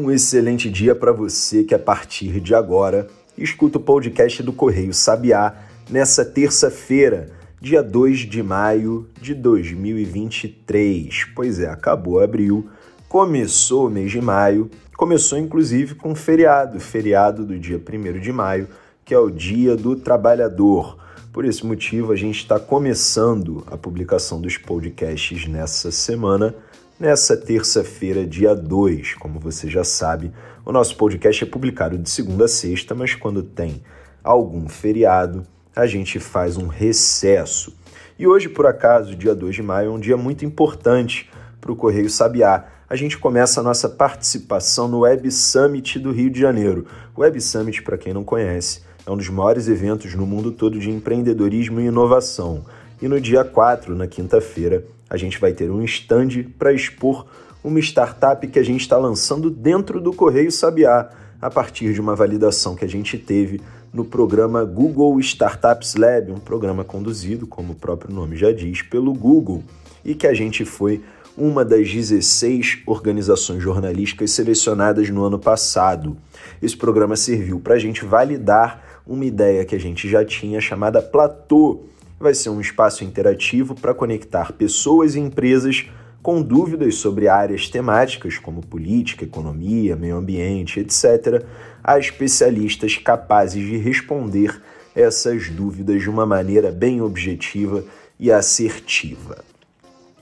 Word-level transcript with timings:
Um 0.00 0.10
excelente 0.10 0.70
dia 0.70 0.94
para 0.94 1.12
você 1.12 1.62
que 1.62 1.74
a 1.74 1.78
partir 1.78 2.40
de 2.40 2.54
agora 2.54 3.06
escuta 3.36 3.76
o 3.76 3.82
podcast 3.82 4.42
do 4.42 4.50
Correio 4.50 4.94
Sabiá 4.94 5.54
nessa 5.90 6.24
terça-feira, 6.24 7.28
dia 7.60 7.82
2 7.82 8.20
de 8.20 8.42
maio 8.42 9.06
de 9.20 9.34
2023. 9.34 11.26
Pois 11.36 11.60
é, 11.60 11.68
acabou 11.68 12.18
abril, 12.18 12.66
começou 13.10 13.88
o 13.88 13.90
mês 13.90 14.10
de 14.10 14.22
maio, 14.22 14.70
começou 14.96 15.36
inclusive 15.36 15.94
com 15.94 16.12
um 16.12 16.14
feriado, 16.14 16.80
feriado 16.80 17.44
do 17.44 17.58
dia 17.58 17.76
1 17.78 18.20
de 18.20 18.32
maio, 18.32 18.68
que 19.04 19.12
é 19.12 19.18
o 19.18 19.28
Dia 19.28 19.76
do 19.76 19.96
Trabalhador. 19.96 20.96
Por 21.30 21.44
esse 21.44 21.64
motivo, 21.66 22.10
a 22.10 22.16
gente 22.16 22.38
está 22.38 22.58
começando 22.58 23.62
a 23.70 23.76
publicação 23.76 24.40
dos 24.40 24.56
podcasts 24.56 25.46
nessa 25.46 25.90
semana 25.90 26.54
Nessa 27.00 27.34
terça-feira, 27.34 28.26
dia 28.26 28.54
2, 28.54 29.14
como 29.14 29.40
você 29.40 29.70
já 29.70 29.82
sabe, 29.82 30.30
o 30.66 30.70
nosso 30.70 30.94
podcast 30.98 31.42
é 31.42 31.46
publicado 31.46 31.96
de 31.96 32.10
segunda 32.10 32.44
a 32.44 32.48
sexta, 32.48 32.94
mas 32.94 33.14
quando 33.14 33.42
tem 33.42 33.82
algum 34.22 34.68
feriado, 34.68 35.46
a 35.74 35.86
gente 35.86 36.20
faz 36.20 36.58
um 36.58 36.66
recesso. 36.66 37.74
E 38.18 38.26
hoje, 38.26 38.50
por 38.50 38.66
acaso, 38.66 39.16
dia 39.16 39.34
2 39.34 39.54
de 39.54 39.62
maio, 39.62 39.88
é 39.88 39.90
um 39.94 39.98
dia 39.98 40.18
muito 40.18 40.44
importante 40.44 41.30
para 41.58 41.72
o 41.72 41.76
Correio 41.76 42.10
Sabiá. 42.10 42.66
A 42.86 42.94
gente 42.94 43.16
começa 43.16 43.60
a 43.60 43.62
nossa 43.62 43.88
participação 43.88 44.86
no 44.86 44.98
Web 44.98 45.30
Summit 45.30 45.98
do 45.98 46.12
Rio 46.12 46.28
de 46.28 46.38
Janeiro. 46.38 46.84
O 47.16 47.22
Web 47.22 47.40
Summit, 47.40 47.80
para 47.80 47.96
quem 47.96 48.12
não 48.12 48.24
conhece, 48.24 48.82
é 49.06 49.10
um 49.10 49.16
dos 49.16 49.30
maiores 49.30 49.68
eventos 49.68 50.14
no 50.14 50.26
mundo 50.26 50.52
todo 50.52 50.78
de 50.78 50.90
empreendedorismo 50.90 51.80
e 51.80 51.86
inovação. 51.86 52.62
E 53.00 53.08
no 53.08 53.18
dia 53.18 53.42
4, 53.42 53.96
na 53.96 54.06
quinta-feira, 54.06 54.84
a 55.10 55.16
gente 55.16 55.40
vai 55.40 55.52
ter 55.52 55.70
um 55.70 55.82
stand 55.82 56.44
para 56.56 56.72
expor 56.72 57.26
uma 57.62 57.80
startup 57.80 58.46
que 58.46 58.58
a 58.58 58.62
gente 58.62 58.80
está 58.80 58.96
lançando 58.96 59.50
dentro 59.50 60.00
do 60.00 60.12
Correio 60.12 60.50
Sabiá, 60.50 61.10
a 61.42 61.50
partir 61.50 61.92
de 61.92 62.00
uma 62.00 62.14
validação 62.14 62.74
que 62.76 62.84
a 62.84 62.88
gente 62.88 63.18
teve 63.18 63.60
no 63.92 64.04
programa 64.04 64.64
Google 64.64 65.18
Startups 65.20 65.94
Lab, 65.96 66.30
um 66.30 66.38
programa 66.38 66.84
conduzido, 66.84 67.46
como 67.46 67.72
o 67.72 67.76
próprio 67.76 68.14
nome 68.14 68.36
já 68.36 68.52
diz, 68.52 68.82
pelo 68.82 69.12
Google, 69.12 69.62
e 70.04 70.14
que 70.14 70.26
a 70.26 70.34
gente 70.34 70.64
foi 70.64 71.02
uma 71.36 71.64
das 71.64 71.90
16 71.90 72.82
organizações 72.86 73.62
jornalísticas 73.62 74.30
selecionadas 74.30 75.08
no 75.10 75.24
ano 75.24 75.38
passado. 75.38 76.16
Esse 76.62 76.76
programa 76.76 77.16
serviu 77.16 77.58
para 77.58 77.74
a 77.74 77.78
gente 77.78 78.04
validar 78.04 79.00
uma 79.06 79.24
ideia 79.24 79.64
que 79.64 79.74
a 79.74 79.80
gente 79.80 80.08
já 80.08 80.24
tinha 80.24 80.60
chamada 80.60 81.02
Platô, 81.02 81.80
vai 82.20 82.34
ser 82.34 82.50
um 82.50 82.60
espaço 82.60 83.02
interativo 83.02 83.74
para 83.74 83.94
conectar 83.94 84.52
pessoas 84.52 85.14
e 85.14 85.18
empresas 85.20 85.86
com 86.22 86.42
dúvidas 86.42 86.96
sobre 86.96 87.28
áreas 87.28 87.70
temáticas 87.70 88.36
como 88.36 88.60
política, 88.60 89.24
economia, 89.24 89.96
meio 89.96 90.16
ambiente, 90.16 90.78
etc., 90.80 91.42
a 91.82 91.98
especialistas 91.98 92.98
capazes 92.98 93.66
de 93.66 93.78
responder 93.78 94.60
essas 94.94 95.48
dúvidas 95.48 96.02
de 96.02 96.10
uma 96.10 96.26
maneira 96.26 96.70
bem 96.70 97.00
objetiva 97.00 97.82
e 98.18 98.30
assertiva. 98.30 99.42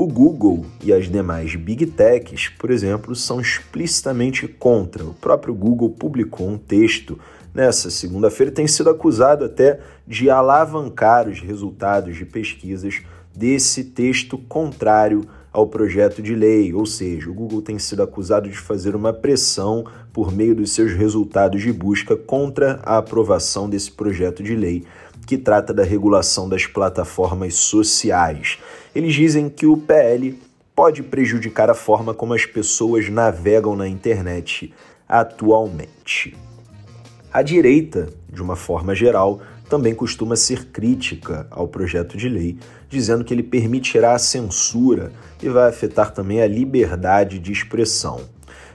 O 0.00 0.06
Google 0.06 0.64
e 0.80 0.92
as 0.92 1.10
demais 1.10 1.56
Big 1.56 1.84
Techs, 1.84 2.50
por 2.50 2.70
exemplo, 2.70 3.16
são 3.16 3.40
explicitamente 3.40 4.46
contra. 4.46 5.02
O 5.02 5.12
próprio 5.12 5.52
Google 5.52 5.90
publicou 5.90 6.48
um 6.48 6.56
texto 6.56 7.18
nessa 7.52 7.90
segunda-feira 7.90 8.52
e 8.52 8.54
tem 8.54 8.68
sido 8.68 8.90
acusado 8.90 9.44
até 9.44 9.80
de 10.06 10.30
alavancar 10.30 11.28
os 11.28 11.40
resultados 11.40 12.14
de 12.14 12.24
pesquisas 12.24 13.02
desse 13.34 13.82
texto 13.82 14.38
contrário 14.38 15.22
ao 15.52 15.66
projeto 15.66 16.22
de 16.22 16.32
lei, 16.32 16.72
ou 16.72 16.86
seja, 16.86 17.28
o 17.28 17.34
Google 17.34 17.60
tem 17.60 17.76
sido 17.76 18.00
acusado 18.00 18.48
de 18.48 18.56
fazer 18.56 18.94
uma 18.94 19.12
pressão 19.12 19.84
por 20.12 20.30
meio 20.30 20.54
dos 20.54 20.70
seus 20.70 20.92
resultados 20.92 21.60
de 21.60 21.72
busca 21.72 22.16
contra 22.16 22.78
a 22.84 22.98
aprovação 22.98 23.68
desse 23.68 23.90
projeto 23.90 24.44
de 24.44 24.54
lei 24.54 24.84
que 25.26 25.36
trata 25.36 25.74
da 25.74 25.82
regulação 25.82 26.48
das 26.48 26.66
plataformas 26.66 27.54
sociais. 27.54 28.58
Eles 28.94 29.14
dizem 29.14 29.48
que 29.48 29.66
o 29.66 29.76
PL 29.76 30.38
pode 30.74 31.02
prejudicar 31.02 31.68
a 31.68 31.74
forma 31.74 32.14
como 32.14 32.34
as 32.34 32.46
pessoas 32.46 33.08
navegam 33.08 33.74
na 33.74 33.88
internet 33.88 34.72
atualmente. 35.08 36.36
A 37.32 37.42
direita, 37.42 38.08
de 38.32 38.42
uma 38.42 38.56
forma 38.56 38.94
geral, 38.94 39.40
também 39.68 39.94
costuma 39.94 40.34
ser 40.34 40.66
crítica 40.66 41.46
ao 41.50 41.68
projeto 41.68 42.16
de 42.16 42.28
lei, 42.28 42.58
dizendo 42.88 43.24
que 43.24 43.34
ele 43.34 43.42
permitirá 43.42 44.14
a 44.14 44.18
censura 44.18 45.12
e 45.42 45.48
vai 45.48 45.68
afetar 45.68 46.12
também 46.12 46.40
a 46.40 46.46
liberdade 46.46 47.38
de 47.38 47.52
expressão. 47.52 48.20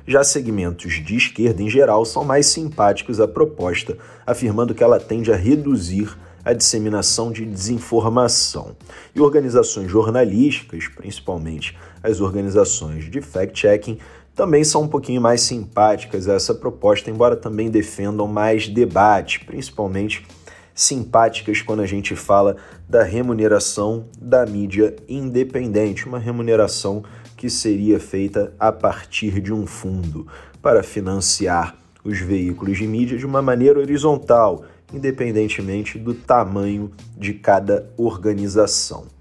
Já 0.05 0.23
segmentos 0.23 0.93
de 1.03 1.15
esquerda 1.15 1.63
em 1.63 1.69
geral 1.69 2.05
são 2.05 2.23
mais 2.23 2.47
simpáticos 2.47 3.19
à 3.19 3.27
proposta, 3.27 3.97
afirmando 4.25 4.75
que 4.75 4.83
ela 4.83 4.99
tende 4.99 5.31
a 5.31 5.35
reduzir 5.35 6.15
a 6.43 6.53
disseminação 6.53 7.31
de 7.31 7.45
desinformação. 7.45 8.75
E 9.15 9.21
organizações 9.21 9.89
jornalísticas, 9.89 10.87
principalmente 10.87 11.77
as 12.01 12.19
organizações 12.19 13.09
de 13.09 13.21
fact-checking, 13.21 13.97
também 14.35 14.63
são 14.63 14.83
um 14.83 14.87
pouquinho 14.87 15.21
mais 15.21 15.41
simpáticas 15.41 16.27
a 16.27 16.33
essa 16.33 16.55
proposta, 16.55 17.09
embora 17.09 17.35
também 17.35 17.69
defendam 17.69 18.27
mais 18.27 18.67
debate, 18.67 19.45
principalmente 19.45 20.25
simpáticas 20.73 21.61
quando 21.61 21.81
a 21.81 21.85
gente 21.85 22.15
fala 22.15 22.57
da 22.89 23.03
remuneração 23.03 24.05
da 24.19 24.45
mídia 24.45 24.95
independente, 25.07 26.07
uma 26.07 26.17
remuneração 26.17 27.03
que 27.37 27.49
seria 27.49 27.99
feita 27.99 28.53
a 28.59 28.71
partir 28.71 29.39
de 29.39 29.53
um 29.53 29.67
fundo 29.67 30.25
para 30.61 30.81
financiar 30.81 31.77
os 32.03 32.19
veículos 32.19 32.77
de 32.77 32.87
mídia 32.87 33.17
de 33.17 33.25
uma 33.25 33.41
maneira 33.41 33.79
horizontal, 33.79 34.65
independentemente 34.93 35.97
do 35.97 36.13
tamanho 36.13 36.91
de 37.17 37.33
cada 37.33 37.89
organização. 37.97 39.11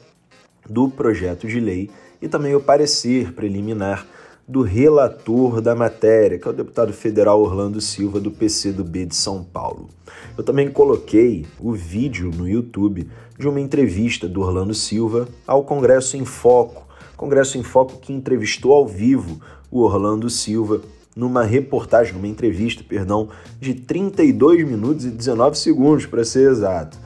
do 0.67 0.89
projeto 0.89 1.47
de 1.47 1.59
lei 1.59 1.89
e 2.21 2.27
também 2.27 2.53
o 2.53 2.59
parecer 2.59 3.31
preliminar 3.33 4.05
do 4.49 4.63
relator 4.63 5.61
da 5.61 5.75
matéria, 5.75 6.39
que 6.39 6.47
é 6.47 6.49
o 6.49 6.53
deputado 6.53 6.91
federal 6.91 7.39
Orlando 7.39 7.79
Silva, 7.79 8.19
do 8.19 8.31
PCdoB 8.31 9.05
de 9.05 9.15
São 9.15 9.43
Paulo. 9.43 9.89
Eu 10.35 10.43
também 10.43 10.71
coloquei 10.71 11.45
o 11.59 11.71
vídeo 11.73 12.31
no 12.35 12.49
YouTube 12.49 13.07
de 13.37 13.47
uma 13.47 13.61
entrevista 13.61 14.27
do 14.27 14.41
Orlando 14.41 14.73
Silva 14.73 15.27
ao 15.45 15.63
Congresso 15.63 16.17
em 16.17 16.25
Foco. 16.25 16.87
Congresso 17.15 17.59
em 17.59 17.63
Foco 17.63 17.99
que 17.99 18.11
entrevistou 18.11 18.73
ao 18.73 18.87
vivo 18.87 19.39
o 19.69 19.81
Orlando 19.81 20.27
Silva 20.31 20.81
numa 21.15 21.43
reportagem, 21.43 22.13
numa 22.13 22.27
entrevista, 22.27 22.83
perdão, 22.83 23.29
de 23.59 23.75
32 23.75 24.67
minutos 24.67 25.05
e 25.05 25.11
19 25.11 25.59
segundos, 25.59 26.07
para 26.07 26.23
ser 26.23 26.49
exato. 26.49 26.97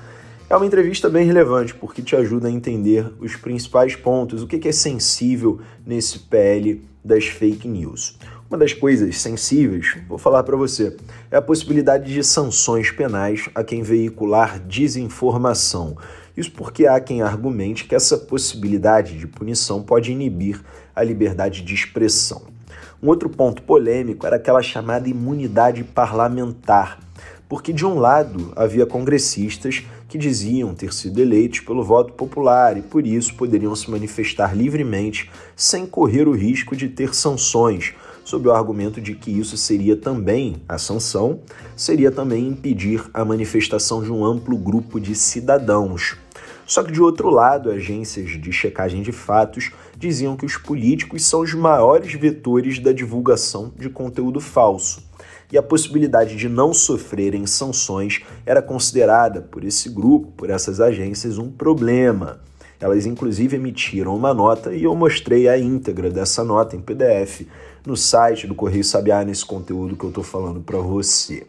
É 0.54 0.56
uma 0.56 0.68
entrevista 0.68 1.10
bem 1.10 1.26
relevante 1.26 1.74
porque 1.74 2.04
te 2.04 2.16
ajuda 2.16 2.48
a 2.48 2.52
entender 2.52 3.12
os 3.20 3.36
principais 3.36 3.96
pontos, 3.96 4.44
o 4.44 4.48
que 4.48 4.68
é 4.68 4.72
sensível 4.72 5.60
nesse 5.84 6.20
PL 6.20 6.80
das 7.04 7.26
fake 7.26 7.68
news. 7.68 8.20
Uma 8.48 8.60
das 8.60 8.72
coisas 8.72 9.20
sensíveis, 9.20 9.98
vou 10.08 10.20
falar 10.20 10.44
para 10.44 10.56
você, 10.56 10.96
é 11.32 11.38
a 11.38 11.42
possibilidade 11.42 12.14
de 12.14 12.24
sanções 12.24 12.92
penais 12.92 13.50
a 13.56 13.64
quem 13.64 13.82
veicular 13.82 14.60
desinformação. 14.60 15.98
Isso 16.38 16.52
porque 16.52 16.86
há 16.86 17.00
quem 17.00 17.24
argumente 17.24 17.86
que 17.86 17.96
essa 17.96 18.16
possibilidade 18.16 19.18
de 19.18 19.26
punição 19.26 19.82
pode 19.82 20.12
inibir 20.12 20.62
a 20.96 21.02
liberdade 21.04 21.64
de 21.64 21.74
expressão. 21.74 22.44
Um 23.02 23.08
outro 23.08 23.28
ponto 23.28 23.64
polêmico 23.64 24.28
era 24.28 24.36
aquela 24.36 24.62
chamada 24.62 25.10
imunidade 25.10 25.84
parlamentar, 25.84 27.00
porque 27.50 27.74
de 27.74 27.88
um 27.88 27.98
lado 27.98 28.54
havia 28.56 28.86
congressistas 28.86 29.84
que 30.14 30.18
diziam 30.20 30.76
ter 30.76 30.94
sido 30.94 31.20
eleitos 31.20 31.62
pelo 31.62 31.84
voto 31.84 32.14
popular 32.14 32.78
e 32.78 32.84
por 32.84 33.08
isso 33.08 33.34
poderiam 33.34 33.76
se 33.76 33.90
manifestar 33.90 34.56
livremente 34.56 35.28
sem 35.56 35.88
correr 35.88 36.28
o 36.28 36.34
risco 36.34 36.76
de 36.76 36.88
ter 36.88 37.16
sanções, 37.16 37.96
sob 38.24 38.48
o 38.48 38.52
argumento 38.52 39.02
de 39.02 39.16
que 39.16 39.32
isso 39.32 39.58
seria 39.58 39.98
também 39.98 40.58
a 40.70 40.78
sanção, 40.78 41.40
seria 41.76 42.12
também 42.12 42.48
impedir 42.48 43.04
a 43.12 43.26
manifestação 43.26 44.04
de 44.04 44.12
um 44.12 44.24
amplo 44.24 44.56
grupo 44.56 45.00
de 45.00 45.16
cidadãos. 45.16 46.16
Só 46.64 46.84
que 46.84 46.92
de 46.92 47.02
outro 47.02 47.32
lado, 47.32 47.72
agências 47.72 48.40
de 48.40 48.52
checagem 48.52 49.02
de 49.02 49.12
fatos 49.12 49.72
diziam 49.98 50.38
que 50.38 50.46
os 50.46 50.58
políticos 50.58 51.26
são 51.26 51.40
os 51.40 51.56
maiores 51.56 52.14
vetores 52.14 52.78
da 52.78 52.92
divulgação 52.92 53.74
de 53.80 53.90
conteúdo 53.90 54.40
falso 54.40 55.12
e 55.52 55.58
a 55.58 55.64
possibilidade 55.64 56.36
de 56.36 56.50
não 56.50 56.74
sofrerem 56.74 57.46
sanções 57.46 58.22
era 58.46 58.62
considerada 58.62 59.42
por 59.42 59.64
esse 59.64 59.90
grupo, 59.90 60.32
por 60.36 60.50
essas 60.50 60.80
agências, 60.80 61.38
um 61.38 61.50
problema. 61.52 62.42
Elas 62.80 63.06
inclusive 63.06 63.56
emitiram 63.56 64.16
uma 64.16 64.34
nota 64.34 64.74
e 64.74 64.84
eu 64.84 64.96
mostrei 64.96 65.48
a 65.48 65.58
íntegra 65.58 66.10
dessa 66.10 66.44
nota 66.44 66.76
em 66.76 66.82
PDF 66.82 67.48
no 67.86 67.96
site 67.96 68.48
do 68.48 68.56
Correio 68.56 68.84
Sabiá 68.84 69.24
nesse 69.24 69.46
conteúdo 69.46 69.96
que 69.96 70.04
eu 70.04 70.10
estou 70.10 70.24
falando 70.24 70.60
para 70.60 70.80
você. 70.80 71.46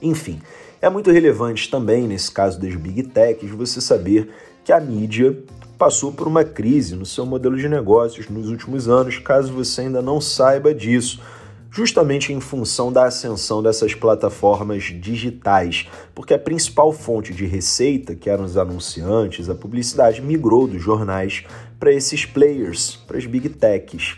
Enfim, 0.00 0.40
é 0.80 0.88
muito 0.88 1.10
relevante 1.10 1.70
também 1.70 2.06
nesse 2.06 2.30
caso 2.30 2.60
das 2.60 2.74
big 2.76 3.02
techs 3.04 3.50
você 3.50 3.80
saber 3.80 4.30
que 4.64 4.72
a 4.72 4.80
mídia 4.80 5.36
passou 5.76 6.12
por 6.12 6.26
uma 6.26 6.44
crise 6.44 6.94
no 6.94 7.06
seu 7.06 7.24
modelo 7.24 7.56
de 7.56 7.68
negócios 7.68 8.28
nos 8.28 8.48
últimos 8.48 8.88
anos, 8.88 9.18
caso 9.18 9.52
você 9.52 9.82
ainda 9.82 10.02
não 10.02 10.20
saiba 10.20 10.74
disso 10.74 11.20
justamente 11.70 12.32
em 12.32 12.40
função 12.40 12.92
da 12.92 13.04
ascensão 13.04 13.62
dessas 13.62 13.94
plataformas 13.94 14.84
digitais, 14.84 15.88
porque 16.14 16.34
a 16.34 16.38
principal 16.38 16.92
fonte 16.92 17.32
de 17.32 17.46
receita, 17.46 18.14
que 18.14 18.30
eram 18.30 18.44
os 18.44 18.56
anunciantes, 18.56 19.48
a 19.48 19.54
publicidade, 19.54 20.22
migrou 20.22 20.66
dos 20.66 20.82
jornais 20.82 21.44
para 21.78 21.92
esses 21.92 22.24
players, 22.24 22.96
para 23.06 23.18
as 23.18 23.26
big 23.26 23.48
techs. 23.50 24.16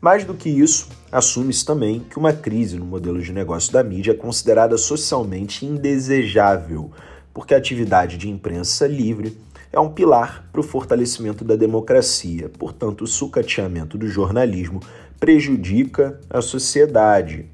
Mais 0.00 0.24
do 0.24 0.34
que 0.34 0.48
isso, 0.48 0.88
assume-se 1.10 1.64
também 1.64 2.00
que 2.00 2.18
uma 2.18 2.32
crise 2.32 2.76
no 2.76 2.84
modelo 2.84 3.20
de 3.20 3.32
negócio 3.32 3.72
da 3.72 3.84
mídia 3.84 4.10
é 4.10 4.14
considerada 4.14 4.76
socialmente 4.76 5.64
indesejável, 5.64 6.90
porque 7.32 7.54
a 7.54 7.56
atividade 7.58 8.18
de 8.18 8.28
imprensa 8.28 8.86
livre 8.86 9.38
é 9.72 9.80
um 9.80 9.88
pilar 9.88 10.44
para 10.52 10.60
o 10.60 10.64
fortalecimento 10.64 11.44
da 11.44 11.56
democracia. 11.56 12.50
Portanto, 12.58 13.04
o 13.04 13.06
sucateamento 13.06 13.96
do 13.96 14.06
jornalismo 14.06 14.80
prejudica 15.22 16.18
a 16.28 16.42
sociedade. 16.42 17.46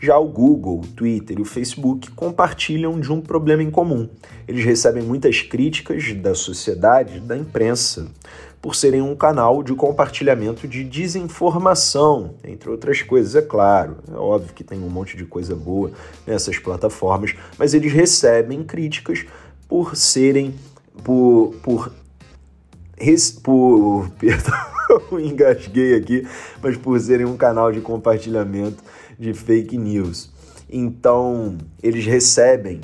Já 0.00 0.18
o 0.18 0.26
Google, 0.26 0.80
o 0.80 0.86
Twitter 0.88 1.38
e 1.38 1.42
o 1.42 1.44
Facebook 1.44 2.10
compartilham 2.10 2.98
de 2.98 3.12
um 3.12 3.20
problema 3.20 3.62
em 3.62 3.70
comum. 3.70 4.08
Eles 4.48 4.64
recebem 4.64 5.04
muitas 5.04 5.40
críticas 5.40 6.12
da 6.14 6.34
sociedade, 6.34 7.20
da 7.20 7.38
imprensa, 7.38 8.08
por 8.60 8.74
serem 8.74 9.02
um 9.02 9.14
canal 9.14 9.62
de 9.62 9.72
compartilhamento 9.76 10.66
de 10.66 10.82
desinformação, 10.82 12.34
entre 12.42 12.68
outras 12.68 13.02
coisas, 13.02 13.36
é 13.36 13.42
claro. 13.42 13.98
É 14.12 14.16
óbvio 14.16 14.52
que 14.52 14.64
tem 14.64 14.82
um 14.82 14.90
monte 14.90 15.16
de 15.16 15.24
coisa 15.24 15.54
boa 15.54 15.92
nessas 16.26 16.58
plataformas, 16.58 17.36
mas 17.56 17.72
eles 17.72 17.92
recebem 17.92 18.64
críticas 18.64 19.24
por 19.68 19.94
serem 19.94 20.56
por 21.04 21.54
por, 21.62 21.92
por 23.44 24.10
perdão, 24.18 24.75
eu 25.10 25.20
engasguei 25.20 25.94
aqui, 25.94 26.26
mas 26.62 26.76
por 26.76 26.98
serem 27.00 27.26
um 27.26 27.36
canal 27.36 27.72
de 27.72 27.80
compartilhamento 27.80 28.82
de 29.18 29.32
fake 29.34 29.76
news. 29.76 30.30
Então, 30.68 31.56
eles 31.82 32.04
recebem 32.04 32.80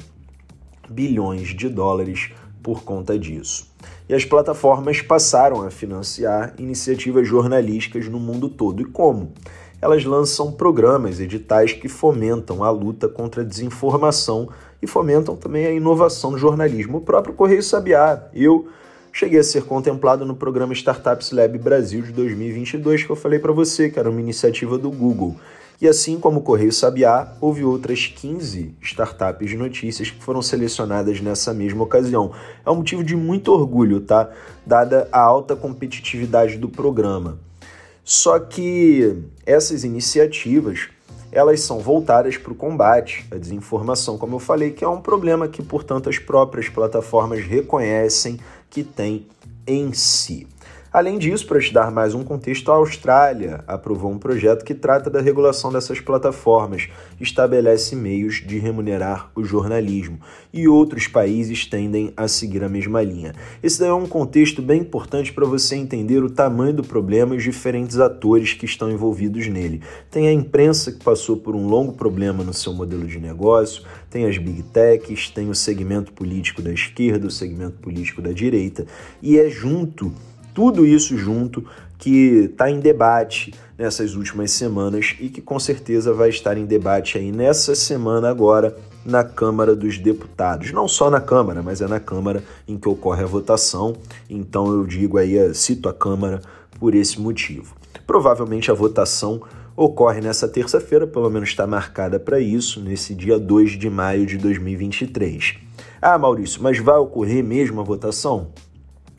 bilhões 0.88 1.48
de 1.48 1.68
dólares 1.68 2.30
por 2.62 2.84
conta 2.84 3.18
disso. 3.18 3.70
E 4.08 4.14
as 4.14 4.24
plataformas 4.24 5.00
passaram 5.00 5.62
a 5.62 5.70
financiar 5.70 6.54
iniciativas 6.58 7.26
jornalísticas 7.26 8.08
no 8.08 8.20
mundo 8.20 8.48
todo. 8.48 8.82
E 8.82 8.84
como? 8.84 9.32
Elas 9.80 10.04
lançam 10.04 10.52
programas 10.52 11.18
editais 11.18 11.72
que 11.72 11.88
fomentam 11.88 12.62
a 12.62 12.70
luta 12.70 13.08
contra 13.08 13.42
a 13.42 13.44
desinformação 13.44 14.48
e 14.80 14.86
fomentam 14.86 15.34
também 15.34 15.66
a 15.66 15.72
inovação 15.72 16.30
no 16.30 16.38
jornalismo. 16.38 16.98
O 16.98 17.00
próprio 17.00 17.34
Correio 17.34 17.62
Sabiá, 17.62 18.28
eu 18.32 18.68
cheguei 19.12 19.38
a 19.38 19.44
ser 19.44 19.64
contemplado 19.64 20.24
no 20.24 20.34
programa 20.34 20.72
Startups 20.72 21.30
Lab 21.30 21.56
Brasil 21.58 22.02
de 22.02 22.12
2022, 22.12 23.04
que 23.04 23.10
eu 23.10 23.16
falei 23.16 23.38
para 23.38 23.52
você, 23.52 23.90
que 23.90 23.98
era 23.98 24.08
uma 24.08 24.20
iniciativa 24.20 24.78
do 24.78 24.90
Google. 24.90 25.36
E 25.80 25.88
assim 25.88 26.18
como 26.18 26.38
o 26.38 26.42
Correio 26.42 26.72
Sabiá, 26.72 27.32
houve 27.40 27.64
outras 27.64 28.06
15 28.06 28.74
startups 28.80 29.50
de 29.50 29.56
notícias 29.56 30.10
que 30.10 30.22
foram 30.22 30.40
selecionadas 30.40 31.20
nessa 31.20 31.52
mesma 31.52 31.82
ocasião. 31.82 32.30
É 32.64 32.70
um 32.70 32.76
motivo 32.76 33.02
de 33.02 33.16
muito 33.16 33.52
orgulho, 33.52 34.00
tá? 34.00 34.30
Dada 34.64 35.08
a 35.10 35.20
alta 35.20 35.56
competitividade 35.56 36.56
do 36.56 36.68
programa. 36.68 37.36
Só 38.04 38.38
que 38.38 39.24
essas 39.44 39.82
iniciativas 39.84 40.88
elas 41.32 41.60
são 41.60 41.80
voltadas 41.80 42.36
para 42.36 42.52
o 42.52 42.54
combate 42.54 43.26
à 43.30 43.36
desinformação, 43.36 44.18
como 44.18 44.36
eu 44.36 44.38
falei, 44.38 44.70
que 44.70 44.84
é 44.84 44.88
um 44.88 45.00
problema 45.00 45.48
que, 45.48 45.62
portanto, 45.62 46.10
as 46.10 46.18
próprias 46.18 46.68
plataformas 46.68 47.40
reconhecem 47.40 48.38
que 48.72 48.82
tem 48.82 49.26
em 49.66 49.92
si. 49.92 50.46
Além 50.92 51.16
disso, 51.16 51.46
para 51.46 51.58
te 51.58 51.72
dar 51.72 51.90
mais 51.90 52.14
um 52.14 52.22
contexto, 52.22 52.70
a 52.70 52.74
Austrália 52.74 53.64
aprovou 53.66 54.12
um 54.12 54.18
projeto 54.18 54.62
que 54.62 54.74
trata 54.74 55.08
da 55.08 55.22
regulação 55.22 55.72
dessas 55.72 56.00
plataformas, 56.00 56.86
estabelece 57.18 57.96
meios 57.96 58.42
de 58.46 58.58
remunerar 58.58 59.30
o 59.34 59.42
jornalismo, 59.42 60.20
e 60.52 60.68
outros 60.68 61.06
países 61.06 61.64
tendem 61.64 62.12
a 62.14 62.28
seguir 62.28 62.62
a 62.62 62.68
mesma 62.68 63.02
linha. 63.02 63.32
Esse 63.62 63.80
daí 63.80 63.88
é 63.88 63.94
um 63.94 64.06
contexto 64.06 64.60
bem 64.60 64.82
importante 64.82 65.32
para 65.32 65.46
você 65.46 65.76
entender 65.76 66.22
o 66.22 66.28
tamanho 66.28 66.74
do 66.74 66.84
problema 66.84 67.34
e 67.34 67.38
os 67.38 67.42
diferentes 67.42 67.98
atores 67.98 68.52
que 68.52 68.66
estão 68.66 68.90
envolvidos 68.90 69.48
nele. 69.48 69.80
Tem 70.10 70.28
a 70.28 70.32
imprensa 70.32 70.92
que 70.92 71.02
passou 71.02 71.38
por 71.38 71.56
um 71.56 71.68
longo 71.68 71.94
problema 71.94 72.44
no 72.44 72.52
seu 72.52 72.74
modelo 72.74 73.06
de 73.06 73.18
negócio, 73.18 73.82
tem 74.10 74.26
as 74.26 74.36
big 74.36 74.62
techs, 74.64 75.30
tem 75.30 75.48
o 75.48 75.54
segmento 75.54 76.12
político 76.12 76.60
da 76.60 76.70
esquerda, 76.70 77.28
o 77.28 77.30
segmento 77.30 77.78
político 77.78 78.20
da 78.20 78.30
direita, 78.30 78.84
e 79.22 79.38
é 79.38 79.48
junto 79.48 80.12
tudo 80.54 80.86
isso 80.86 81.16
junto 81.16 81.64
que 81.98 82.48
está 82.50 82.70
em 82.70 82.80
debate 82.80 83.54
nessas 83.78 84.14
últimas 84.14 84.50
semanas 84.50 85.14
e 85.20 85.28
que 85.28 85.40
com 85.40 85.58
certeza 85.58 86.12
vai 86.12 86.30
estar 86.30 86.58
em 86.58 86.66
debate 86.66 87.16
aí 87.16 87.30
nessa 87.30 87.74
semana 87.74 88.28
agora 88.28 88.76
na 89.04 89.24
Câmara 89.24 89.74
dos 89.74 89.98
Deputados. 89.98 90.72
Não 90.72 90.86
só 90.86 91.10
na 91.10 91.20
Câmara, 91.20 91.62
mas 91.62 91.80
é 91.80 91.86
na 91.86 92.00
Câmara 92.00 92.42
em 92.66 92.76
que 92.76 92.88
ocorre 92.88 93.22
a 93.22 93.26
votação. 93.26 93.94
Então 94.28 94.66
eu 94.72 94.84
digo 94.84 95.18
aí, 95.18 95.54
cito 95.54 95.88
a 95.88 95.92
Câmara 95.92 96.40
por 96.78 96.94
esse 96.94 97.20
motivo. 97.20 97.74
Provavelmente 98.06 98.70
a 98.70 98.74
votação 98.74 99.40
ocorre 99.76 100.20
nessa 100.20 100.48
terça-feira, 100.48 101.06
pelo 101.06 101.30
menos 101.30 101.48
está 101.48 101.66
marcada 101.66 102.20
para 102.20 102.38
isso, 102.38 102.80
nesse 102.80 103.14
dia 103.14 103.38
2 103.38 103.78
de 103.78 103.88
maio 103.88 104.26
de 104.26 104.36
2023. 104.38 105.56
Ah, 106.00 106.18
Maurício, 106.18 106.62
mas 106.62 106.78
vai 106.78 106.96
ocorrer 106.96 107.44
mesmo 107.44 107.80
a 107.80 107.84
votação? 107.84 108.48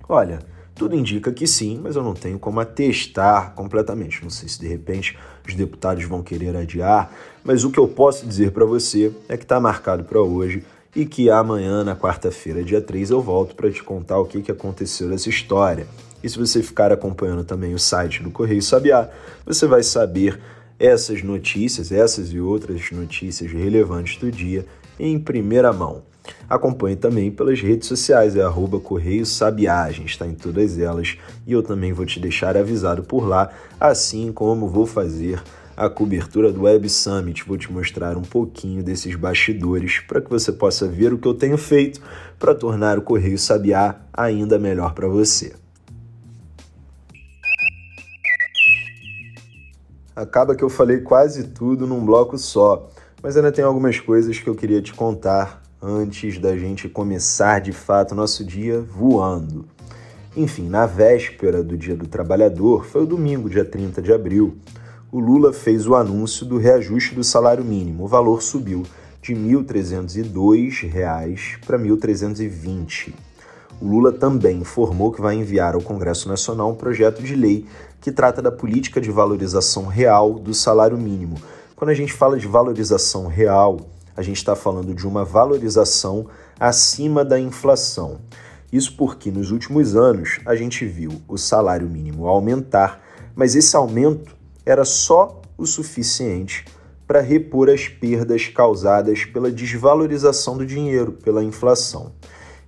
Olha, 0.08 0.40
tudo 0.76 0.96
indica 0.96 1.32
que 1.32 1.46
sim, 1.46 1.80
mas 1.82 1.96
eu 1.96 2.04
não 2.04 2.14
tenho 2.14 2.40
como 2.40 2.60
atestar 2.60 3.54
completamente. 3.54 4.24
Não 4.24 4.30
sei 4.30 4.50
se 4.50 4.60
de 4.60 4.68
repente 4.68 5.18
os 5.48 5.54
deputados 5.54 6.04
vão 6.06 6.24
querer 6.24 6.56
adiar, 6.56 7.12
mas 7.44 7.64
o 7.64 7.72
que 7.72 7.80
eu 7.80 7.88
posso 7.88 8.26
dizer 8.26 8.52
para 8.52 8.66
você 8.66 9.12
é 9.30 9.38
que 9.38 9.44
está 9.44 9.60
marcado 9.60 10.04
para 10.04 10.22
hoje 10.22 10.64
e 10.96 11.06
que 11.06 11.30
amanhã, 11.30 11.84
na 11.84 11.96
quarta-feira, 11.96 12.64
dia 12.64 12.82
3, 12.82 13.12
eu 13.12 13.22
volto 13.22 13.56
para 13.56 13.72
te 13.72 13.82
contar 13.84 14.20
o 14.20 14.26
que, 14.26 14.42
que 14.42 14.52
aconteceu 14.52 15.08
nessa 15.08 15.30
história. 15.30 15.88
E 16.24 16.30
se 16.30 16.38
você 16.38 16.64
ficar 16.64 16.92
acompanhando 16.92 17.44
também 17.44 17.74
o 17.74 17.80
site 17.80 18.24
do 18.24 18.32
Correio 18.32 18.62
Sabiá, 18.62 19.10
você 19.46 19.68
vai 19.68 19.84
saber 19.84 20.40
essas 20.80 21.22
notícias, 21.22 21.92
essas 21.92 22.32
e 22.32 22.40
outras 22.40 22.92
notícias 22.92 23.52
relevantes 23.52 24.18
do 24.18 24.32
dia 24.32 24.66
em 25.00 25.20
primeira 25.20 25.74
mão. 25.74 26.04
Acompanhe 26.50 26.96
também 26.96 27.32
pelas 27.32 27.60
redes 27.60 27.88
sociais, 27.88 28.36
é 28.36 28.42
arroba 28.42 28.80
Correio 28.80 29.26
Sabiá, 29.26 29.90
está 29.92 30.26
em 30.26 30.36
todas 30.36 30.78
elas 30.80 31.18
e 31.46 31.52
eu 31.52 31.62
também 31.62 31.92
vou 31.92 32.06
te 32.06 32.20
deixar 32.20 32.56
avisado 32.56 33.04
por 33.04 33.28
lá, 33.28 33.52
assim 33.80 34.32
como 34.32 34.68
vou 34.68 34.86
fazer 34.86 35.42
a 35.76 35.90
cobertura 35.90 36.52
do 36.52 36.64
Web 36.64 36.88
Summit. 36.90 37.44
Vou 37.46 37.58
te 37.58 37.72
mostrar 37.72 38.16
um 38.16 38.22
pouquinho 38.22 38.84
desses 38.84 39.16
bastidores 39.16 40.00
para 40.08 40.22
que 40.22 40.30
você 40.30 40.52
possa 40.52 40.88
ver 40.88 41.14
o 41.14 41.18
que 41.18 41.28
eu 41.28 41.34
tenho 41.34 41.58
feito 41.58 42.02
para 42.38 42.56
tornar 42.56 42.98
o 42.98 43.02
Correio 43.02 43.38
Sabiá 43.38 44.02
ainda 44.14 44.60
melhor 44.60 44.94
para 44.94 45.08
você. 45.08 45.54
Acaba 50.16 50.56
que 50.56 50.64
eu 50.64 50.70
falei 50.70 51.00
quase 51.00 51.46
tudo 51.46 51.88
num 51.88 52.06
bloco 52.06 52.38
só, 52.38 52.88
mas 53.22 53.36
ainda 53.36 53.52
tem 53.52 53.66
algumas 53.66 54.00
coisas 54.00 54.38
que 54.38 54.48
eu 54.48 54.54
queria 54.54 54.80
te 54.80 54.94
contar 54.94 55.63
antes 55.86 56.40
da 56.40 56.56
gente 56.58 56.88
começar 56.88 57.60
de 57.60 57.74
fato 57.74 58.16
nosso 58.16 58.46
dia 58.46 58.80
voando. 58.80 59.66
Enfim, 60.34 60.70
na 60.70 60.86
véspera 60.86 61.62
do 61.62 61.78
Dia 61.78 61.98
do 61.98 62.08
Trabalhador, 62.08 62.86
foi 62.86 63.04
o 63.04 63.06
domingo, 63.06 63.50
dia 63.50 63.66
30 63.66 64.02
de 64.02 64.14
abril, 64.14 64.56
o 65.12 65.20
Lula 65.20 65.52
fez 65.52 65.86
o 65.86 65.94
anúncio 65.94 66.46
do 66.46 66.58
reajuste 66.58 67.14
do 67.14 67.24
salário 67.24 67.66
mínimo. 67.66 68.06
O 68.06 68.08
valor 68.08 68.42
subiu 68.42 68.84
de 69.22 69.34
R$ 69.34 69.62
1.302 69.62 71.60
para 71.66 71.78
R$ 71.78 71.84
1.320. 71.90 73.14
O 73.82 73.86
Lula 73.86 74.14
também 74.14 74.60
informou 74.60 75.12
que 75.12 75.22
vai 75.22 75.36
enviar 75.36 75.76
ao 75.76 75.82
Congresso 75.82 76.30
Nacional 76.30 76.72
um 76.72 76.76
projeto 76.76 77.22
de 77.22 77.36
lei 77.36 77.66
que 78.00 78.10
trata 78.12 78.42
da 78.42 78.52
política 78.52 79.02
de 79.02 79.12
valorização 79.12 79.86
real 79.88 80.36
do 80.36 80.54
salário 80.54 80.98
mínimo. 80.98 81.36
Quando 81.76 81.90
a 81.90 81.94
gente 81.94 82.14
fala 82.14 82.40
de 82.40 82.48
valorização 82.48 83.28
real, 83.28 83.82
a 84.16 84.22
gente 84.22 84.38
está 84.38 84.56
falando 84.56 84.94
de 84.94 85.08
uma 85.08 85.26
valorização 85.26 86.28
acima 86.60 87.26
da 87.26 87.40
inflação. 87.40 88.20
Isso 88.72 88.96
porque 88.98 89.32
nos 89.32 89.52
últimos 89.52 89.96
anos 89.96 90.40
a 90.46 90.56
gente 90.56 90.86
viu 90.86 91.22
o 91.28 91.38
salário 91.38 91.88
mínimo 91.88 92.28
aumentar, 92.28 93.04
mas 93.36 93.56
esse 93.56 93.76
aumento 93.76 94.36
era 94.66 94.86
só 94.86 95.42
o 95.58 95.66
suficiente 95.66 96.66
para 97.06 97.22
repor 97.22 97.70
as 97.70 97.88
perdas 97.88 98.48
causadas 98.48 99.26
pela 99.26 99.52
desvalorização 99.52 100.58
do 100.58 100.66
dinheiro, 100.66 101.12
pela 101.12 101.44
inflação. 101.44 102.14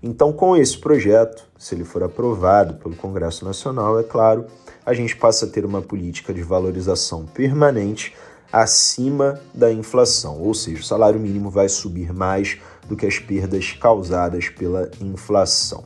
Então, 0.04 0.32
com 0.32 0.56
esse 0.56 0.78
projeto, 0.78 1.44
se 1.58 1.74
ele 1.74 1.84
for 1.84 2.04
aprovado 2.04 2.76
pelo 2.76 2.96
Congresso 2.96 3.44
Nacional, 3.44 4.00
é 4.00 4.04
claro, 4.04 4.46
a 4.86 4.94
gente 4.94 5.16
passa 5.16 5.46
a 5.46 5.50
ter 5.50 5.66
uma 5.66 5.82
política 5.82 6.32
de 6.32 6.44
valorização 6.44 7.26
permanente 7.26 8.14
acima 8.56 9.40
da 9.54 9.72
inflação, 9.74 10.40
ou 10.40 10.54
seja, 10.54 10.80
o 10.80 10.86
salário 10.86 11.20
mínimo 11.20 11.50
vai 11.50 11.68
subir 11.68 12.14
mais 12.14 12.58
do 12.88 12.96
que 12.96 13.06
as 13.06 13.20
perdas 13.20 13.74
causadas 13.74 14.48
pela 14.48 14.90
inflação. 15.02 15.84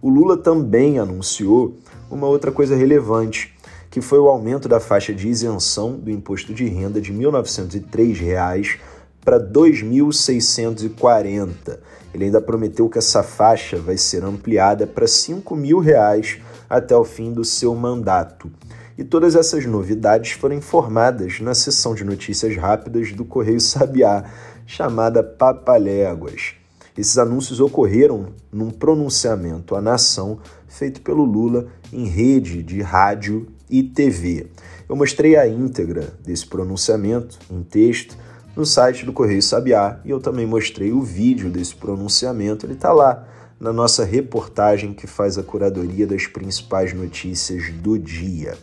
O 0.00 0.08
Lula 0.08 0.38
também 0.38 0.98
anunciou 0.98 1.76
uma 2.10 2.26
outra 2.26 2.50
coisa 2.50 2.74
relevante, 2.74 3.54
que 3.90 4.00
foi 4.00 4.18
o 4.18 4.26
aumento 4.26 4.66
da 4.66 4.80
faixa 4.80 5.12
de 5.12 5.28
isenção 5.28 5.98
do 5.98 6.10
imposto 6.10 6.54
de 6.54 6.66
renda 6.66 6.98
de 6.98 7.12
R$ 7.12 7.18
1.903 7.18 8.78
para 9.22 9.36
R$ 9.36 9.44
2.640. 9.52 11.78
Ele 12.14 12.24
ainda 12.24 12.40
prometeu 12.40 12.88
que 12.88 12.96
essa 12.96 13.22
faixa 13.22 13.76
vai 13.76 13.98
ser 13.98 14.24
ampliada 14.24 14.86
para 14.86 15.04
R$ 15.04 15.10
5.000 15.10 16.40
até 16.70 16.96
o 16.96 17.04
fim 17.04 17.34
do 17.34 17.44
seu 17.44 17.74
mandato. 17.74 18.50
E 18.98 19.04
todas 19.04 19.36
essas 19.36 19.64
novidades 19.64 20.32
foram 20.32 20.56
informadas 20.56 21.38
na 21.38 21.54
sessão 21.54 21.94
de 21.94 22.02
notícias 22.02 22.56
rápidas 22.56 23.12
do 23.12 23.24
Correio 23.24 23.60
Sabiá, 23.60 24.24
chamada 24.66 25.22
Papaléguas. 25.22 26.54
Esses 26.96 27.16
anúncios 27.16 27.60
ocorreram 27.60 28.30
num 28.52 28.70
pronunciamento 28.70 29.76
à 29.76 29.80
nação 29.80 30.40
feito 30.66 31.00
pelo 31.00 31.24
Lula 31.24 31.68
em 31.92 32.08
rede 32.08 32.60
de 32.60 32.82
rádio 32.82 33.46
e 33.70 33.84
TV. 33.84 34.48
Eu 34.88 34.96
mostrei 34.96 35.36
a 35.36 35.46
íntegra 35.46 36.12
desse 36.24 36.44
pronunciamento 36.44 37.38
em 37.48 37.62
texto 37.62 38.16
no 38.56 38.66
site 38.66 39.06
do 39.06 39.12
Correio 39.12 39.40
Sabiá 39.40 40.00
e 40.04 40.10
eu 40.10 40.18
também 40.18 40.44
mostrei 40.44 40.90
o 40.90 41.02
vídeo 41.02 41.48
desse 41.48 41.76
pronunciamento. 41.76 42.66
Ele 42.66 42.72
está 42.72 42.92
lá 42.92 43.28
na 43.60 43.72
nossa 43.72 44.04
reportagem 44.04 44.92
que 44.92 45.06
faz 45.06 45.36
a 45.36 45.42
curadoria 45.42 46.06
das 46.06 46.26
principais 46.26 46.92
notícias 46.92 47.70
do 47.72 47.98
dia. 47.98 48.56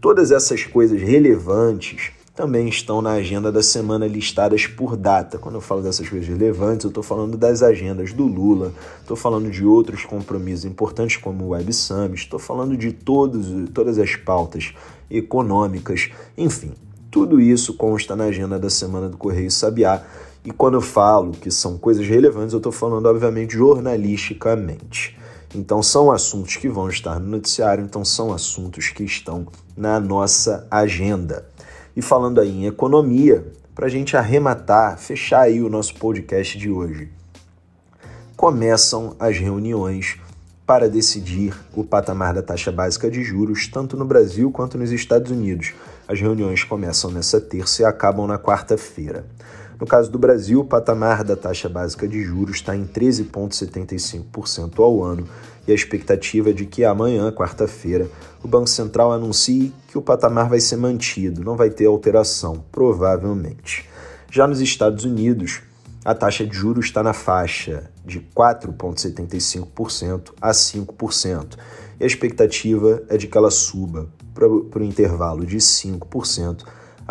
Todas 0.00 0.30
essas 0.30 0.64
coisas 0.64 1.00
relevantes 1.00 2.12
também 2.34 2.68
estão 2.68 3.02
na 3.02 3.12
agenda 3.12 3.52
da 3.52 3.62
semana 3.62 4.06
listadas 4.06 4.66
por 4.66 4.96
data. 4.96 5.38
Quando 5.38 5.56
eu 5.56 5.60
falo 5.60 5.82
dessas 5.82 6.08
coisas 6.08 6.26
relevantes, 6.26 6.84
eu 6.84 6.88
estou 6.88 7.02
falando 7.02 7.36
das 7.36 7.62
agendas 7.62 8.12
do 8.12 8.26
Lula, 8.26 8.72
estou 9.00 9.16
falando 9.16 9.50
de 9.50 9.64
outros 9.64 10.04
compromissos 10.04 10.64
importantes 10.64 11.18
como 11.18 11.44
o 11.44 11.48
Web 11.50 11.72
Summit, 11.72 12.22
estou 12.22 12.38
falando 12.38 12.76
de 12.76 12.92
todos, 12.92 13.46
todas 13.72 13.98
as 13.98 14.16
pautas 14.16 14.74
econômicas, 15.10 16.10
enfim, 16.36 16.72
tudo 17.10 17.38
isso 17.38 17.74
consta 17.74 18.16
na 18.16 18.24
agenda 18.24 18.58
da 18.58 18.70
semana 18.70 19.08
do 19.08 19.18
Correio 19.18 19.50
Sabiá 19.50 20.02
e 20.44 20.50
quando 20.50 20.74
eu 20.74 20.80
falo 20.80 21.32
que 21.32 21.50
são 21.50 21.78
coisas 21.78 22.06
relevantes, 22.06 22.52
eu 22.52 22.58
estou 22.58 22.72
falando, 22.72 23.06
obviamente, 23.06 23.54
jornalisticamente. 23.54 25.16
Então, 25.54 25.82
são 25.82 26.10
assuntos 26.10 26.56
que 26.56 26.68
vão 26.68 26.88
estar 26.88 27.20
no 27.20 27.28
noticiário, 27.28 27.84
então, 27.84 28.04
são 28.04 28.32
assuntos 28.32 28.88
que 28.88 29.04
estão 29.04 29.46
na 29.76 30.00
nossa 30.00 30.66
agenda. 30.70 31.46
E 31.94 32.02
falando 32.02 32.40
aí 32.40 32.50
em 32.50 32.66
economia, 32.66 33.46
para 33.74 33.86
a 33.86 33.88
gente 33.88 34.16
arrematar, 34.16 34.98
fechar 34.98 35.42
aí 35.42 35.62
o 35.62 35.68
nosso 35.68 35.94
podcast 35.94 36.58
de 36.58 36.70
hoje. 36.70 37.08
Começam 38.36 39.14
as 39.20 39.38
reuniões 39.38 40.18
para 40.66 40.88
decidir 40.88 41.54
o 41.74 41.84
patamar 41.84 42.34
da 42.34 42.42
taxa 42.42 42.72
básica 42.72 43.10
de 43.10 43.22
juros, 43.22 43.68
tanto 43.68 43.96
no 43.96 44.04
Brasil 44.04 44.50
quanto 44.50 44.76
nos 44.76 44.90
Estados 44.90 45.30
Unidos. 45.30 45.72
As 46.08 46.20
reuniões 46.20 46.64
começam 46.64 47.10
nessa 47.10 47.40
terça 47.40 47.82
e 47.82 47.84
acabam 47.84 48.26
na 48.26 48.38
quarta-feira. 48.38 49.26
No 49.82 49.88
caso 49.88 50.10
do 50.12 50.16
Brasil, 50.16 50.60
o 50.60 50.64
patamar 50.64 51.24
da 51.24 51.34
taxa 51.34 51.68
básica 51.68 52.06
de 52.06 52.22
juros 52.22 52.58
está 52.58 52.76
em 52.76 52.86
13,75% 52.86 54.78
ao 54.78 55.02
ano 55.02 55.26
e 55.66 55.72
a 55.72 55.74
expectativa 55.74 56.50
é 56.50 56.52
de 56.52 56.66
que 56.66 56.84
amanhã, 56.84 57.32
quarta-feira, 57.32 58.08
o 58.44 58.46
Banco 58.46 58.68
Central 58.68 59.10
anuncie 59.10 59.74
que 59.88 59.98
o 59.98 60.02
patamar 60.02 60.48
vai 60.48 60.60
ser 60.60 60.76
mantido, 60.76 61.42
não 61.42 61.56
vai 61.56 61.68
ter 61.68 61.86
alteração, 61.86 62.64
provavelmente. 62.70 63.90
Já 64.30 64.46
nos 64.46 64.60
Estados 64.60 65.04
Unidos, 65.04 65.62
a 66.04 66.14
taxa 66.14 66.46
de 66.46 66.56
juros 66.56 66.84
está 66.84 67.02
na 67.02 67.12
faixa 67.12 67.90
de 68.06 68.20
4,75% 68.20 70.30
a 70.40 70.52
5%, 70.52 71.58
e 71.98 72.04
a 72.04 72.06
expectativa 72.06 73.02
é 73.08 73.16
de 73.16 73.26
que 73.26 73.36
ela 73.36 73.50
suba 73.50 74.08
para 74.32 74.46
o 74.46 74.84
intervalo 74.84 75.44
de 75.44 75.56
5% 75.56 76.62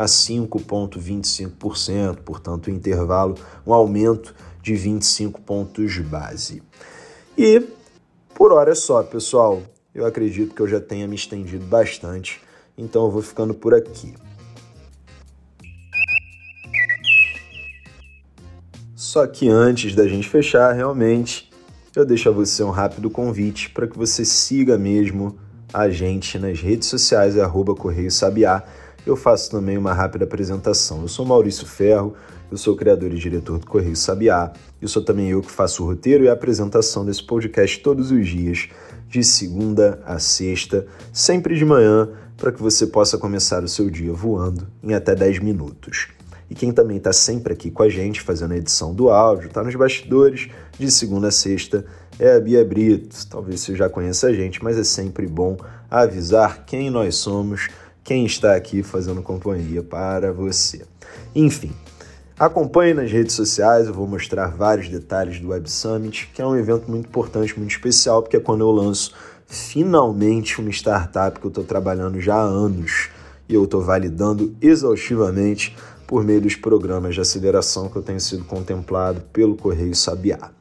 a 0.01 0.05
5,25%, 0.05 2.17
portanto, 2.25 2.67
o 2.67 2.71
intervalo, 2.71 3.35
um 3.65 3.73
aumento 3.73 4.35
de 4.61 4.73
25 4.73 5.41
pontos 5.41 5.97
base. 5.99 6.61
E 7.37 7.65
por 8.33 8.51
hora 8.51 8.71
é 8.71 8.75
só, 8.75 9.03
pessoal. 9.03 9.61
Eu 9.93 10.05
acredito 10.05 10.55
que 10.55 10.61
eu 10.61 10.67
já 10.67 10.79
tenha 10.79 11.05
me 11.07 11.15
estendido 11.15 11.65
bastante, 11.65 12.41
então 12.75 13.05
eu 13.05 13.11
vou 13.11 13.21
ficando 13.21 13.53
por 13.53 13.75
aqui. 13.75 14.15
Só 18.95 19.27
que 19.27 19.47
antes 19.49 19.93
da 19.93 20.07
gente 20.07 20.27
fechar, 20.27 20.73
realmente, 20.73 21.51
eu 21.95 22.03
deixo 22.05 22.29
a 22.29 22.31
você 22.31 22.63
um 22.63 22.71
rápido 22.71 23.11
convite 23.11 23.69
para 23.69 23.85
que 23.85 23.97
você 23.97 24.25
siga 24.25 24.79
mesmo 24.79 25.37
a 25.71 25.89
gente 25.89 26.39
nas 26.39 26.59
redes 26.59 26.87
sociais, 26.87 27.37
é 27.37 27.41
arroba 27.41 27.75
Correio 27.75 28.09
Sabiá, 28.09 28.63
eu 29.05 29.15
faço 29.15 29.49
também 29.49 29.77
uma 29.77 29.93
rápida 29.93 30.25
apresentação. 30.25 31.01
Eu 31.01 31.07
sou 31.07 31.25
Maurício 31.25 31.65
Ferro, 31.65 32.13
eu 32.51 32.57
sou 32.57 32.75
criador 32.75 33.11
e 33.11 33.17
diretor 33.17 33.57
do 33.57 33.65
Correio 33.65 33.95
Sabiá, 33.95 34.51
e 34.81 34.87
sou 34.87 35.03
também 35.03 35.29
eu 35.29 35.41
que 35.41 35.51
faço 35.51 35.83
o 35.83 35.87
roteiro 35.87 36.23
e 36.23 36.29
a 36.29 36.33
apresentação 36.33 37.05
desse 37.05 37.23
podcast 37.23 37.79
todos 37.79 38.11
os 38.11 38.27
dias, 38.27 38.69
de 39.07 39.23
segunda 39.23 40.01
a 40.05 40.19
sexta, 40.19 40.85
sempre 41.11 41.55
de 41.55 41.65
manhã, 41.65 42.09
para 42.37 42.51
que 42.51 42.61
você 42.61 42.87
possa 42.87 43.17
começar 43.17 43.63
o 43.63 43.67
seu 43.67 43.89
dia 43.89 44.13
voando 44.13 44.67
em 44.83 44.93
até 44.93 45.15
10 45.15 45.39
minutos. 45.39 46.07
E 46.49 46.55
quem 46.55 46.71
também 46.71 46.97
está 46.97 47.13
sempre 47.13 47.53
aqui 47.53 47.71
com 47.71 47.83
a 47.83 47.89
gente, 47.89 48.19
fazendo 48.19 48.53
a 48.53 48.57
edição 48.57 48.93
do 48.93 49.09
áudio, 49.09 49.47
está 49.47 49.63
nos 49.63 49.75
bastidores, 49.75 50.49
de 50.77 50.91
segunda 50.91 51.29
a 51.29 51.31
sexta, 51.31 51.85
é 52.19 52.35
a 52.35 52.39
Bia 52.39 52.65
Brito. 52.65 53.15
Talvez 53.29 53.61
você 53.61 53.75
já 53.75 53.87
conheça 53.87 54.27
a 54.27 54.33
gente, 54.33 54.61
mas 54.61 54.77
é 54.77 54.83
sempre 54.83 55.27
bom 55.27 55.55
avisar 55.89 56.65
quem 56.65 56.89
nós 56.89 57.15
somos 57.15 57.69
quem 58.03 58.25
está 58.25 58.55
aqui 58.55 58.83
fazendo 58.83 59.21
companhia 59.21 59.83
para 59.83 60.31
você. 60.31 60.81
Enfim, 61.35 61.71
acompanhe 62.37 62.93
nas 62.93 63.11
redes 63.11 63.35
sociais, 63.35 63.87
eu 63.87 63.93
vou 63.93 64.07
mostrar 64.07 64.47
vários 64.47 64.89
detalhes 64.89 65.39
do 65.39 65.49
Web 65.49 65.69
Summit, 65.69 66.29
que 66.33 66.41
é 66.41 66.45
um 66.45 66.55
evento 66.55 66.89
muito 66.89 67.07
importante, 67.07 67.57
muito 67.57 67.71
especial, 67.71 68.21
porque 68.21 68.37
é 68.37 68.39
quando 68.39 68.61
eu 68.61 68.71
lanço 68.71 69.13
finalmente 69.45 70.59
uma 70.59 70.69
startup 70.69 71.39
que 71.39 71.45
eu 71.45 71.49
estou 71.49 71.63
trabalhando 71.63 72.19
já 72.21 72.35
há 72.35 72.41
anos 72.41 73.09
e 73.47 73.53
eu 73.53 73.65
estou 73.65 73.81
validando 73.81 74.55
exaustivamente 74.61 75.75
por 76.07 76.23
meio 76.23 76.41
dos 76.41 76.55
programas 76.55 77.15
de 77.15 77.21
aceleração 77.21 77.89
que 77.89 77.97
eu 77.97 78.01
tenho 78.01 78.19
sido 78.19 78.43
contemplado 78.45 79.21
pelo 79.33 79.55
Correio 79.55 79.95
Sabiá. 79.95 80.51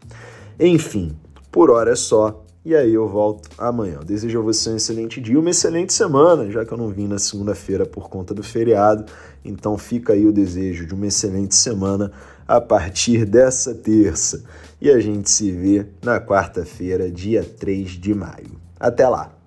Enfim, 0.58 1.16
por 1.50 1.70
hora 1.70 1.92
é 1.92 1.96
só. 1.96 2.44
E 2.62 2.76
aí 2.76 2.92
eu 2.92 3.08
volto 3.08 3.48
amanhã. 3.56 3.94
Eu 3.94 4.04
desejo 4.04 4.38
a 4.38 4.42
você 4.42 4.68
um 4.68 4.76
excelente 4.76 5.18
dia, 5.18 5.40
uma 5.40 5.48
excelente 5.48 5.94
semana, 5.94 6.50
já 6.50 6.62
que 6.62 6.70
eu 6.70 6.76
não 6.76 6.88
vim 6.88 7.08
na 7.08 7.18
segunda-feira 7.18 7.86
por 7.86 8.10
conta 8.10 8.34
do 8.34 8.42
feriado. 8.42 9.06
Então 9.42 9.78
fica 9.78 10.12
aí 10.12 10.26
o 10.26 10.32
desejo 10.32 10.86
de 10.86 10.94
uma 10.94 11.06
excelente 11.06 11.54
semana 11.54 12.12
a 12.46 12.60
partir 12.60 13.24
dessa 13.24 13.74
terça. 13.74 14.44
E 14.78 14.90
a 14.90 15.00
gente 15.00 15.30
se 15.30 15.50
vê 15.50 15.86
na 16.02 16.20
quarta-feira, 16.20 17.10
dia 17.10 17.42
3 17.42 17.92
de 17.92 18.14
maio. 18.14 18.60
Até 18.78 19.08
lá! 19.08 19.39